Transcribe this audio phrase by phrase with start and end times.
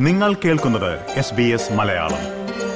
[0.00, 2.18] നിങ്ങൾ കേൾക്കുന്നത് S B S Malayalam.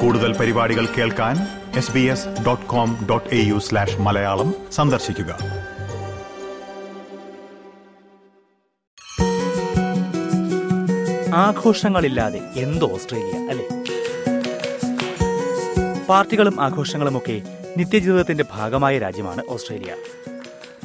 [0.00, 1.36] കൂടുതൽ പരിപാടികൾ കേൾക്കാൻ
[1.76, 5.36] S B S dot com dot A U slash Malayalam സന്ദർശിക്കുക.
[11.34, 13.68] ആഘോഷങ്ങളില്ലാതെ എന്ത് ഓസ്ട്രേലിയ അല്ലേ?
[16.08, 17.42] പാർട്ടികളും ആഘോഷങ്ങളും ഒക്കെ
[17.76, 19.94] നിത്യജീവിതത്തിന്റെ ഭാഗമായ രാജ്യമാണ് ഓസ്ട്രേലിയ.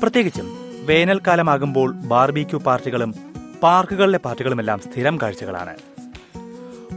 [0.01, 3.15] പ്രത്യേകിച്ചും വേനൽക്കാലമാകുമ്പോൾ ബാർബിക്യൂ പാർട്ടികളും
[3.63, 5.98] പാർക്കുകളിലെ പാർട്ടികളുമെല്ലാം സ്ഥിരം കാഴ്ചകളാണ്.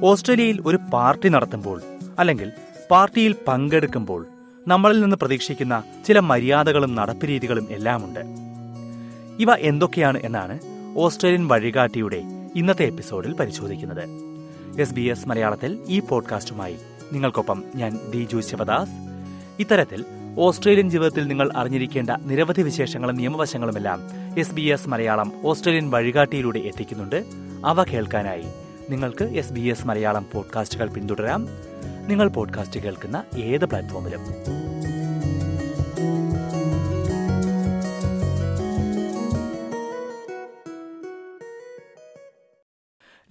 [0.02, 1.82] ഓസ്ട്രേലിയയിൽ ഒരു പാർട്ടി നടത്തുമ്പോൾ
[2.18, 2.52] അല്ലെങ്കിൽ
[2.90, 4.26] പാർട്ടിയിൽ പങ്കെടുക്കുമ്പോൾ
[4.68, 7.26] നമ്മളിൽ നിന്ന് പ്രതീക്ഷിക്കുന്ന ചില മര്യാദകളും നടപ്പ്
[7.70, 8.20] എല്ലാമുണ്ട്.
[9.42, 10.58] ഇവ എന്തൊക്കെയാണ് എന്നാണ്
[10.96, 12.22] ഓസ്ട്രേലിയൻ വഴികാട്ടിയുടെ
[12.56, 14.08] ഇന്നത്തെ എപ്പിസോഡിൽ പരിശോധിക്കുന്നത്.
[14.80, 16.76] എസ് ബി എസ് മലയാളത്തിൽ ഈ പോഡ്കാസ്റ്റുമായി
[17.12, 18.90] നിങ്ങൾക്കൊപ്പം ഞാൻ ദിജു ശിവദാസ്.
[19.58, 20.04] ഇത്തരത്തിൽ
[20.38, 24.00] ഓസ്ട്രേലിയൻ ജീവിതത്തിൽ നിങ്ങൾ അറിഞ്ഞിരിക്കേണ്ട നിരവധി വിശേഷങ്ങളും നിയമവശങ്ങളുമെല്ലാം
[24.38, 27.24] S B S Malayalam Australian വഴികാട്ടിയിലൂടെ എത്തിക്കുന്നുണ്ട്.
[27.64, 28.44] അവ കേൾക്കാനായി
[28.92, 31.48] നിങ്ങൾക്ക് എസ് ബി എസ് മലയാളം പോഡ്കാസ്റ്റുകൾ പിന്തുടരാം.
[32.06, 34.20] നിങ്ങൾ പോഡ്കാസ്റ്റ് കേൾക്കുന്ന ഏത് പ്ലാറ്റ്ഫോമിലും.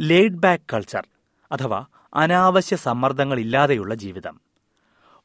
[0.07, 1.07] ലേഡ് ബാക്ക് കൾച്ചർ
[1.51, 4.41] അഥവാ അനാവശ്യ സമ്മർദ്ദങ്ങളില്ലാതെയുള്ള ജീവിതം.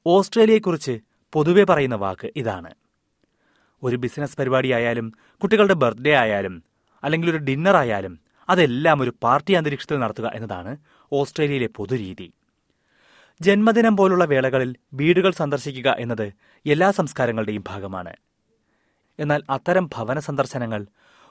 [0.06, 1.00] ഓസ്ട്രേലിയയെക്കുറിച്ച്
[1.32, 2.70] പൊതുവെ പറയുന്ന വാക്ക് ഇതാണ്.
[3.82, 6.62] ഒരു ബിസിനസ് പരിപാടി ആയാലും കുട്ടികളുടെ ബർത്ത്ഡേ ആയാലും
[7.04, 10.76] അല്ലെങ്കിൽ ഒരു ഡിന്നർ ആയാലും അതെല്ലാം ഒരു പാർട്ടി അന്തരീക്ഷത്തിൽ നടത്തുക എന്നതാണ്
[11.12, 12.32] ഓസ്ട്രേലിയയിലെ പൊതുരീതി.
[13.40, 16.32] ജന്മദിനം പോലുള്ള വേളകളിൽ വീടുകൾ സന്ദർശിക്കുക എന്നത്
[16.66, 18.14] എല്ലാ സംസ്കാരങ്ങളുടെയും ഭാഗമാണ്.
[19.18, 20.86] എന്നാൽ അത്തരം ഭവന സന്ദർശനങ്ങൾ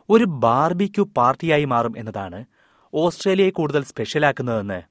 [0.10, 2.46] ഒരു ബാർബിക്യു പാർട്ടിയായി മാറും എന്നതാണ്
[2.94, 4.82] ഓസ്ട്രേലിയയെ കൂടുതൽ സ്പെഷ്യലാക്കുന്നതെന്ന്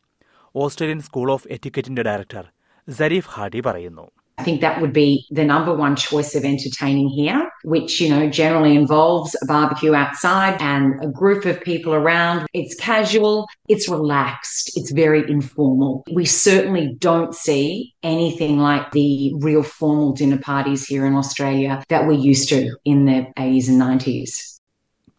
[0.56, 2.44] ഓസ്ട്രേലിയൻ സ്കൂൾ ഓഫ് എറ്റിക്കറ്റിന്റെ ഡയറക്ടർ
[2.88, 4.10] സരീഫ് ഹാഡി പറയുന്നു.
[4.38, 8.28] I think that would be the number one choice of entertaining here, which, you know,
[8.28, 12.46] generally involves a barbecue outside and a group of people around.
[12.52, 16.04] It's casual, it's relaxed, it's very informal.
[16.12, 22.06] We certainly don't see anything like the real formal dinner parties here in Australia that
[22.06, 24.32] we're used to in the 80s and 90s.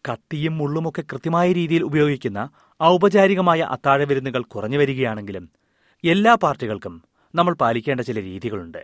[0.04, 2.40] കത്തിയും മുള്ളുമൊക്കെ കൃത്യമായ രീതിയിൽ ഉപയോഗിക്കുന്ന
[2.80, 5.46] ഔപചാരികമായ അത്താഴ വിരുന്നുകൾ കുറഞ്ഞു വരികയാണെങ്കിലും
[6.04, 6.94] എല്ലാ പാർട്ടികൾക്കും
[7.34, 8.82] നമ്മൾ പാലിക്കേണ്ട ചില രീതികളുണ്ട്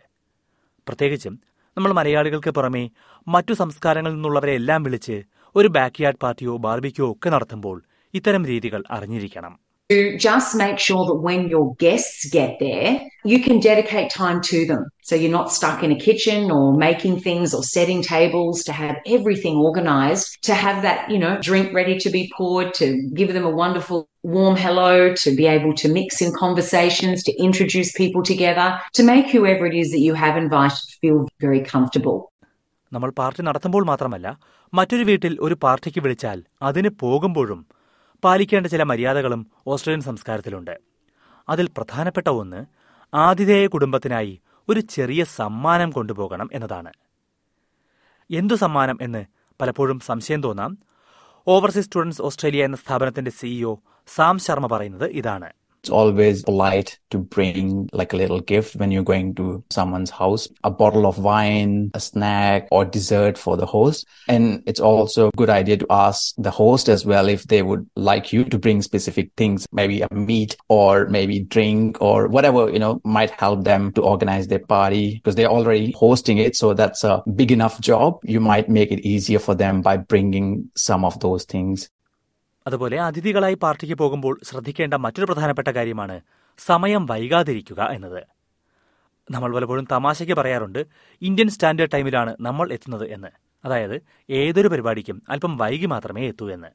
[0.89, 1.35] പ്രത്യേകിച്ചും
[1.77, 2.85] നമ്മൾ മലയാളികൾക്ക് പുറമെ
[3.27, 5.17] മറ്റു സംസ്കാരങ്ങളിൽ നിന്നുള്ളവരെ എല്ലാം വിളിച്ച്
[5.57, 7.83] ഒരു ബാക്ക്യാർഡ് പാർട്ടിയോ ബാർബിക്കോ ഒക്കെ നടത്തുമ്പോൾ
[8.15, 9.55] ഇത്തരം രീതികൾ അറിഞ്ഞിരിക്കണം.
[9.92, 14.66] to just make sure that when your guests get there, you can dedicate time to
[14.66, 14.82] them.
[15.02, 18.98] So you're not stuck in a kitchen or making things or setting tables to have
[19.08, 23.46] everything organized, to have that, you know, drink ready to be poured, to give them
[23.46, 28.68] a wonderful warm hello, to be able to mix in conversations, to introduce people together,
[28.94, 32.20] to make whoever it is that you have invited feel very comfortable.
[32.92, 34.28] നമ്മൾ party നടത്തുമ്പോൾ മാത്രമല്ല
[34.74, 37.60] മറ്റൊരു വീട്ടിൽ ഒരു പാർട്ടിക്ക് വിളിച്ചാൽ അതിന് പോകുമ്പോഴും
[38.25, 40.81] പാലിക്കേണ്ട ചില മര്യാദകളും ഓസ്ട്രേലിയൻ സംസ്കാരത്തിലുണ്ട്.
[41.49, 42.67] അതിൽ പ്രധാനപ്പെട്ട ഒന്ന്
[43.15, 46.93] ആതിഥേയ കുടുംബത്തിനായി ഒരു ചെറിയ സമ്മാനം കൊണ്ടുപോകണം എന്നതാണ്.
[48.31, 49.25] എന്തു സമ്മാനം എന്ന്
[49.61, 50.79] പലപ്പോഴും സംശയം തോന്നാം.
[51.47, 55.53] ഓവർസീസ് സ്റ്റുഡൻസ് ഓസ്ട്രേലിയ എന്ന സ്ഥാപനത്തിന്റെ സിഇഒ സാം ശർമ്മ പറയുന്നത് ഇതാണ്.
[55.83, 60.47] It's always polite to bring like a little gift when you're going to someone's house,
[60.63, 64.07] a bottle of wine, a snack or dessert for the host.
[64.29, 67.85] And it's also a good idea to ask the host as well if they would
[67.97, 72.79] like you to bring specific things, maybe a meat or maybe drink or whatever, you
[72.79, 76.55] know, might help them to organize their party because they're already hosting it.
[76.55, 78.21] So that's a big enough job.
[78.23, 81.91] You might make it easier for them by bringing some of those things.
[82.67, 86.21] അതുപോലെ അതിഥികളായി പാർട്ടിക്ക് പോകുമ്പോൾ ശ്രദ്ധിക്കേണ്ട മറ്റൊരു പ്രധാനപ്പെട്ട കാര്യമാണ്
[86.59, 88.23] സമയം വൈകാതിരിക്കുക എന്നത്.
[89.31, 90.87] നമ്മൾ പലപ്പോഴും തമാശയ്ക്ക് പറയാറുണ്ട്
[91.23, 93.29] ഇന്ത്യൻ സ്റ്റാൻഡേർഡ് ടൈമിലാണ് നമ്മൾ എത്തുന്നത് എന്ന്.
[93.65, 96.69] അതായത് ഏതൊരു പരിപാടിക്കും അല്പം വൈകി മാത്രമേ എത്തൂ എന്ന്.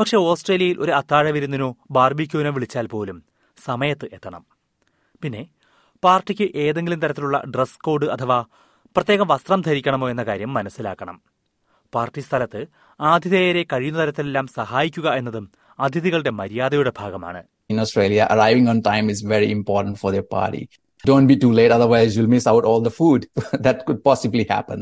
[0.00, 3.24] പക്ഷെ ഓസ്ട്രേലിയയിൽ ഒരു അത്താഴ വിരുന്നിനോ ബാർബിക്യൂവിനോ വിളിച്ചാൽ പോലും
[3.64, 4.44] സമയത്ത് എത്തണം.
[5.22, 5.48] പിന്നെ
[6.04, 8.44] പാർട്ടിക്ക് ഏതെങ്കിലും തരത്തിലുള്ള ഡ്രസ് കോഡ് അഥവാ
[8.96, 11.35] പ്രത്യേക വസ്ത്രം ധരിക്കണമോ എന്ന കാര്യം മനസ്സിലാക്കണം.
[11.93, 12.61] പാർട്ടി സ്ഥലത്ത്
[12.99, 15.47] ആതിഥേയരെ കഴിയുന്ന തരത്തിലെല്ലാം സഹായിക്കുക എന്നതും
[15.87, 20.63] അതിഥികളുടെ മര്യാദയുടെ ഭാഗമാണ് in Australia, arriving on time is very important for their party.
[21.03, 23.21] Don't be too late, otherwise you'll miss out all the food.
[23.65, 24.79] that could possibly happen.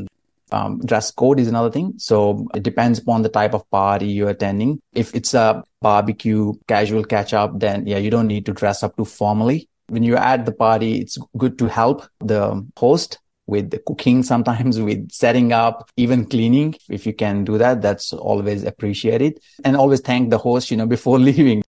[0.52, 1.94] Um, dress code is another thing.
[1.98, 2.16] So
[2.54, 4.72] it depends upon the type of party you're attending.
[4.94, 5.48] If it's a
[5.80, 9.58] barbecue, casual catch up, then yeah, you don't need to dress up too formally.
[9.88, 11.98] When you're at the party, it's good to help
[12.32, 12.42] the
[12.76, 13.12] host
[13.53, 15.75] with the cooking sometimes with setting up
[16.05, 16.69] even cleaning.
[16.93, 19.33] If you can do that that's always appreciated.
[19.67, 21.61] And always thank the host you know before leaving.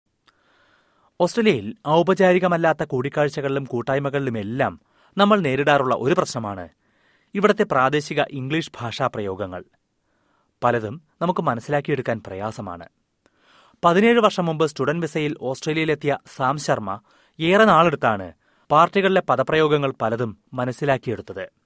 [1.20, 4.80] ഓസ്ട്രേലിയയിൽ ഔപചാരികമല്ലാത്ത കൂടിക്കാഴ്ചകളിലും കൂട്ടായ്മകളിലും എല്ലാം
[5.18, 6.68] നമ്മൾ നേരിടാറുള്ള ഒരു പ്രശ്നമാണ്
[7.34, 9.64] ഇവിടത്തെ പ്രാദേശിക English ഭാഷാ പ്രയോഗങ്ങൾ.
[10.64, 12.88] പലതും നമുക്ക് മനസ്സിലാക്കിയെടുക്കാൻ പ്രയാസമാണ്.
[13.84, 17.00] പതിനേഴ് വർഷം മുമ്പ് സ്റ്റുഡന്റ് വിസയിൽ ഓസ്ട്രേലിയയിലെത്തിയ സാം ശർമ്മ
[17.40, 18.32] ഏറെ നാളെടുത്താണ്
[18.70, 21.65] പാർട്ടികളിലെ പദപ്രയോഗങ്ങൾ പലതും മനസ്സിലാക്കിയെടുത്തത്.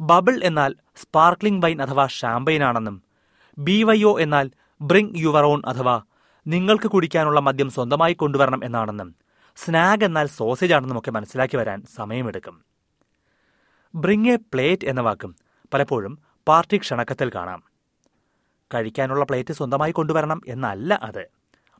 [0.00, 2.06] ബബിൾ എന്നാൽ സ്പാർക്ലിംഗ് വൈൻ അഥവാ
[2.62, 3.02] ആണെന്നും
[3.58, 4.50] ബി വൈ ഒ എന്നാൽ
[4.80, 6.02] ബ്രിങ് യുവർ ഓൺ അഥവാ
[6.46, 9.14] നിങ്ങൾക്ക് കുടിക്കാനുള്ള മദ്യം സ്വന്തമായി കൊണ്ടുവരണം എന്നാണെന്നും
[9.56, 12.64] സ്നാഗ് എന്നാൽ സോസേജ് ആണെന്നും ഒക്കെ മനസ്സിലാക്കി വരാൻ സമയമെടുക്കും.
[13.94, 15.36] ബ്രിങ് എ പ്ലേറ്റ് എന്ന വാക്കും
[15.74, 17.62] പലപ്പോഴും പാർട്ടി ക്ഷണക്കത്തിൽ കാണാം.
[18.74, 21.26] കഴിക്കാനുള്ള പ്ലേറ്റ് സ്വന്തമായി കൊണ്ടുവരണം എന്നല്ല അത്.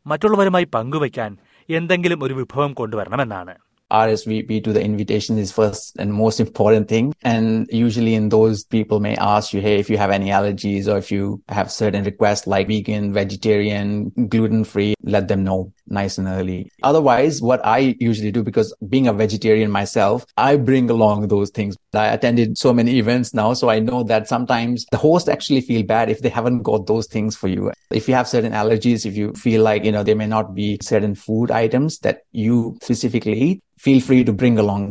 [0.07, 3.55] മറ്റുള്ളവരുമായി പങ്കുവയ്ക്കാൻ എന്തെങ്കിലും ഒരു വിഭവം കൊണ്ടുവരണമെന്നാണ്.
[3.91, 7.15] RSVP to the invitation is first and most important thing.
[7.23, 10.99] And usually in those people may ask you, Hey, if you have any allergies or
[10.99, 16.29] if you have certain requests like vegan, vegetarian, gluten free, let them know nice and
[16.29, 16.71] early.
[16.83, 21.77] Otherwise, what I usually do, because being a vegetarian myself, I bring along those things.
[21.93, 23.53] I attended so many events now.
[23.55, 27.07] So I know that sometimes the host actually feel bad if they haven't got those
[27.07, 27.73] things for you.
[27.91, 30.79] If you have certain allergies, if you feel like, you know, there may not be
[30.81, 34.89] certain food items that you specifically eat, feel free to bring along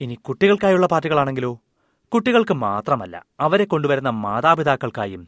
[0.00, 1.52] ഇനി കുട്ടികൾക്കായുള്ള പാട്ടുകളാണെങ്കിലോ?
[2.12, 5.22] കുട്ടികൾക്ക് മാത്രമല്ല അവരെ കൊണ്ടുവരുന്ന മാതാപിതാക്കൾക്കായും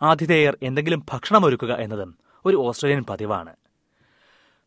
[0.00, 2.10] ആതിഥേയർ എന്തെങ്കിലും ഭക്ഷണം ഒരുക്കുക എന്നതും
[2.44, 3.52] ഒരു ഓസ്ട്രേലിയൻ പതിവാണ്.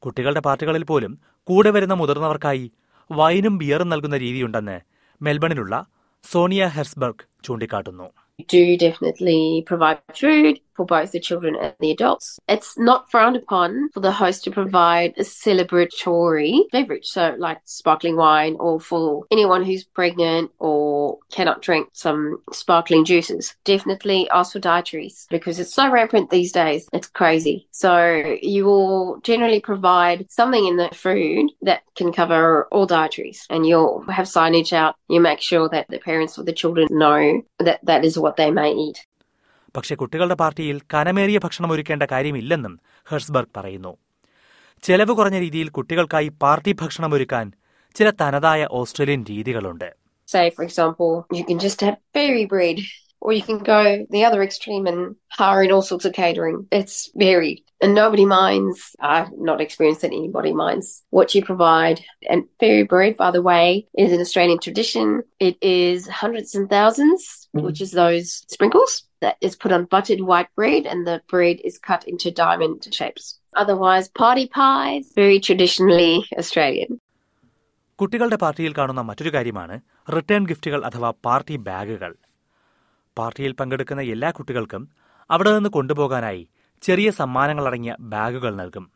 [0.03, 2.71] കുട്ടികളുടെ പാർട്ടികളിൽ പോലും കൂടെ വരുന്ന മുതിർന്നവർക്കായി
[3.11, 4.77] വൈനും ബിയറും നൽകുന്ന രീതിയുണ്ടെന്ന്
[5.21, 5.85] മെൽബണിലുള്ള
[6.23, 8.07] സോണിയ ഹെർസ്ബർഗ് ചൂണ്ടിക്കാട്ടുന്നു.
[8.53, 10.55] Do definitely provide food.
[10.75, 12.39] For both the children and the adults.
[12.47, 18.15] It's not frowned upon for the host to provide a celebratory beverage, so like sparkling
[18.15, 23.55] wine or for anyone who's pregnant or cannot drink some sparkling juices.
[23.63, 26.87] Definitely ask for dietaries because it's so rampant these days.
[26.93, 27.67] It's crazy.
[27.71, 33.65] So you will generally provide something in the food that can cover all dietaries and
[33.65, 34.95] you'll have signage out.
[35.07, 38.51] You make sure that the parents or the children know that that is what they
[38.51, 39.05] may eat.
[39.75, 42.73] പക്ഷെ കുട്ടികളുടെ പാർട്ടിയിൽ കനമേറിയ ഭക്ഷണം ഒരുക്കേണ്ട കാര്യമില്ലെന്നും
[43.07, 43.93] ഹെർസ്ബർഗ് പറയുന്നു
[44.83, 47.47] ചെലവ് കുറഞ്ഞ രീതിയിൽ കുട്ടികൾക്കായി പാർട്ടി ഭക്ഷണം ഒരുക്കാൻ
[47.95, 49.91] ചില തനതായ ഓസ്ട്രേലിയൻ രീതികളുണ്ട്
[50.49, 52.77] for example, you can just have fairy bread,
[53.21, 56.57] or you can go the other extreme and hire in all sorts of catering.
[56.71, 57.59] It's varied.
[57.81, 58.95] And nobody minds.
[59.01, 61.97] I've not experienced that anybody minds what you provide.
[62.29, 65.07] And fairy bread, by the way, is an Australian tradition.
[65.39, 67.25] It is hundreds and 1000s
[67.57, 71.77] which is those sprinkles that is put on buttered white bread, and the bread is
[71.79, 73.25] cut into diamond shapes.
[73.55, 76.91] Otherwise, party pies, very traditionally Australian.
[77.99, 79.75] കുട്ടികളുടെ പാർട്ടിയിൽ കാണുന്ന മറ്റൊരു കാര്യമാണ്
[80.15, 82.11] return ഗിഫ്റ്റുകൾ അഥവാ party ബാഗുകൾ
[83.17, 84.83] പാർട്ടിയിൽ പങ്കെടുക്കുന്ന എല്ലാ കുട്ടികൾക്കും
[85.29, 86.43] അവിടെ നിന്ന് കൊണ്ടുപോകാനായി
[86.85, 88.91] ചെറിയ സമ്മാനങ്ങളടങ്ങിയ ബാഗുകൾ നൽകും.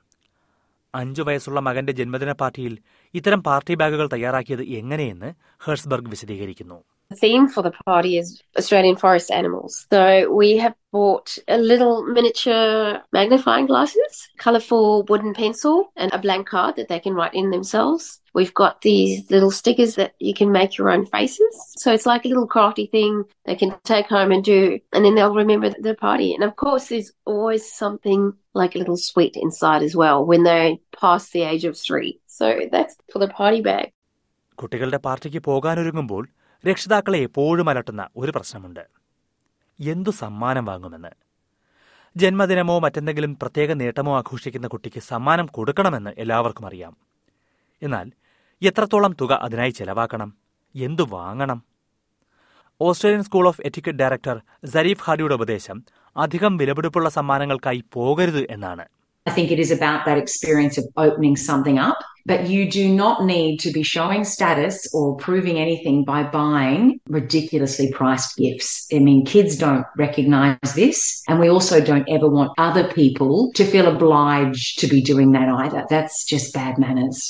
[0.96, 2.78] അഞ്ചു വയസ്സുള്ള മകന്റെ ജന്മദിന പാർട്ടിയിൽ
[3.14, 5.34] ഇത്തരം പാർട്ടി ബാഗുകൾ തയ്യാറാക്കിയത് എങ്ങനെയെന്ന്
[5.66, 6.84] ഹെർസ്ബർഗ് വിശദീകരിക്കുന്നു.
[7.15, 9.87] theme for the party is Australian forest animals.
[9.91, 16.49] So we have bought a little miniature magnifying glasses, colourful wooden pencil, and a blank
[16.49, 18.21] card that they can write in themselves.
[18.33, 21.55] We've got these little stickers that you can make your own faces.
[21.77, 25.15] So it's like a little crafty thing they can take home and do, and then
[25.15, 26.35] they'll remember the party.
[26.35, 30.81] And of course, there's always something like a little sweet inside as well when they
[31.01, 32.21] pass the age of three.
[32.27, 33.93] So that's for the party bag.
[34.63, 36.25] കുട്ടികളുടെ പാർട്ടിക്ക് പോകാനൊരുങ്ങുമ്പോൾ
[36.68, 38.88] രക്ഷിതാക്കളെ എപ്പോഴും അലട്ടുന്ന ഒരു പ്രശ്നമുണ്ട്.
[39.80, 41.10] എന്തു സമ്മാനം വാങ്ങുമെന്ന്?
[42.18, 46.98] ജന്മദിനമോ മറ്റെന്തെങ്കിലും പ്രത്യേക നേട്ടമോ ആഘോഷിക്കുന്ന കുട്ടിക്ക് സമ്മാനം കൊടുക്കണമെന്ന് എല്ലാവർക്കും അറിയാം.
[47.82, 48.12] എന്നാൽ
[48.62, 50.34] എത്രത്തോളം തുക അതിനായി ചെലവാക്കണം?
[50.76, 51.64] എന്തു വാങ്ങണം?
[52.82, 55.84] Australian school of etiquette director Zarif ഹാഡിയുടെ ഉപദേശം
[56.18, 58.86] അധികം വിലപിടിപ്പുള്ള സമ്മാനങ്ങൾക്കായി പോകരുത് എന്നാണ്.
[59.30, 63.18] I think it is about that experience of opening something up, but you do not
[63.26, 68.70] need to be showing status or proving anything by buying ridiculously priced gifts.
[68.94, 73.66] I mean, kids don't recognize this, and we also don't ever want other people to
[73.66, 75.84] feel obliged to be doing that either.
[75.90, 77.22] That's just bad manners.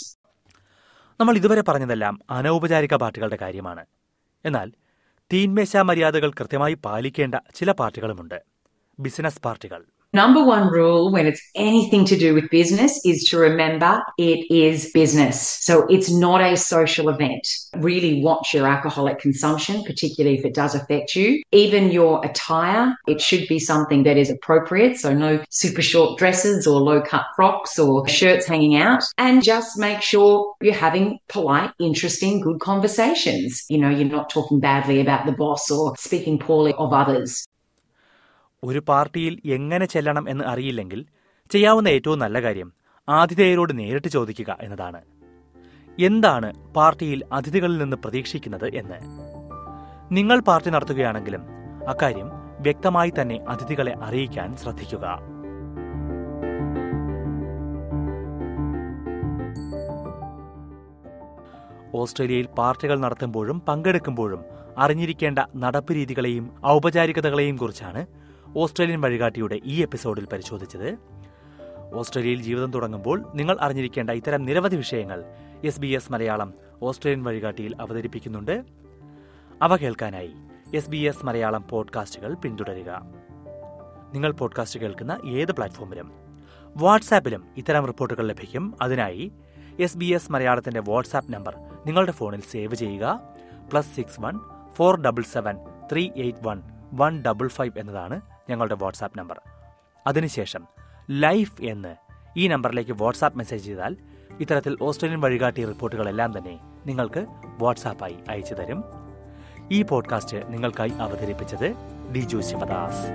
[1.19, 3.81] നമ്മൾ ഇതുവരെ പറഞ്ഞതെല്ലാം അനൗപചാരിക പാർട്ടികളുടെ കാര്യമാണ്
[4.45, 4.67] എന്നാൽ
[5.31, 8.37] തീന്മേശ മര്യാദകൾ കൃത്യമായി പാലിക്കേണ്ട ചില പാർട്ടികളുമുണ്ട്
[8.99, 14.01] ബിസിനസ് പാർട്ടികൾ Number one rule when it's anything to do with business is to remember
[14.17, 15.39] it is business.
[15.39, 17.47] So it's not a social event.
[17.75, 21.43] Really watch your alcoholic consumption, particularly if it does affect you.
[21.51, 24.97] Even your attire, it should be something that is appropriate.
[24.97, 29.03] So no super short dresses or low cut frocks or shirts hanging out.
[29.19, 33.63] And just make sure you're having polite, interesting, good conversations.
[33.69, 37.45] You know, you're not talking badly about the boss or speaking poorly of others.
[38.63, 41.05] ഒരു പാർട്ടിയിൽ എങ്ങനെ ചെല്ലണം എന്ന് അറിയില്ലെങ്കിൽ
[41.49, 42.73] ചെയ്യാവുന്ന ഏറ്റവും നല്ല കാര്യം
[43.09, 45.01] ആതിഥേയരോട് നേരിട്ട് ചോദിക്കുക എന്നതാണ്.
[45.99, 48.99] എന്താണ് പാർട്ടിയിൽ അതിഥികളിൽ നിന്ന് പ്രതീക്ഷിക്കുന്നത് എന്ന്?
[50.11, 51.43] നിങ്ങൾ പാർട്ടി നടത്തുകയാണെങ്കിലും
[51.87, 55.05] അക്കാര്യം വ്യക്തമായി തന്നെ അതിഥികളെ അറിയിക്കാൻ ശ്രദ്ധിക്കുക.
[61.95, 64.41] ഓസ്ട്രേലിയയിൽ പാർട്ടികൾ നടത്തുമ്പോഴും പങ്കെടുക്കുമ്പോഴും
[64.77, 68.18] അറിഞ്ഞിരിക്കേണ്ട നടപ്പ് രീതികളെയും ഔപചാരികതകളെയും കുറിച്ചാണ്
[68.55, 70.97] ഓസ്ട്രേലിയൻ വഴികാട്ടിയുടെ ഈ എപ്പിസോഡിൽ പരിശോധിച്ചത്.
[71.93, 75.23] ഓസ്ട്രേലിയയിൽ ജീവിതം തുടങ്ങുമ്പോൾ നിങ്ങൾ അറിഞ്ഞിരിക്കേണ്ട ഇത്തരം നിരവധി വിഷയങ്ങൾ
[75.63, 78.63] S B S Malayalam Australian വഴികാട്ടിയിൽ അവതരിപ്പിക്കുന്നുണ്ട്.
[79.61, 80.31] അവ കേൾക്കാനായി
[80.75, 83.01] എസ് ബി എസ് മലയാളം പോഡ്കാസ്റ്റുകൾ പിന്തുടരുക.
[84.13, 86.11] നിങ്ങൾ പോഡ്കാസ്റ്റ് കേൾക്കുന്ന ഏത് പ്ലാറ്റ്ഫോമിലും
[86.77, 88.75] വാട്സാപ്പിലും ഇത്തരം റിപ്പോർട്ടുകൾ ലഭിക്കും.
[88.81, 89.31] അതിനായി
[89.79, 93.21] എസ് ബി എസ് മലയാളത്തിന്റെ വാട്സാപ്പ് നമ്പർ നിങ്ങളുടെ ഫോണിൽ സേവ് ചെയ്യുക.
[93.71, 94.39] Plus six one
[94.75, 95.57] four double seven
[95.91, 96.61] three eight one
[96.93, 99.41] one double five എന്നതാണ് ഞങ്ങളുടെ വാട്സാപ്പ് നമ്പർ.
[100.07, 100.67] അതിനുശേഷം
[101.11, 101.95] ലൈഫ് എന്ന്
[102.37, 103.95] ഈ നമ്പറിലേക്ക് വാട്സാപ്പ് മെസ്സേജ് ചെയ്താൽ
[104.39, 107.25] ഇത്തരത്തിൽ ഓസ്ട്രേലിയൻ വഴികാട്ടി റിപ്പോർട്ടുകളെല്ലാം തന്നെ നിങ്ങൾക്ക്
[107.59, 108.83] വാട്സാപ്പായി അയച്ചു തരും.
[109.71, 111.75] ഈ പോഡ്കാസ്റ്റ് നിങ്ങൾക്കായി അവതരിപ്പിച്ചത്
[112.15, 113.05] Diju Sivadas.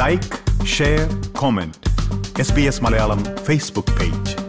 [0.00, 1.76] Like share comment
[2.40, 4.39] S B S Malayalam Facebook page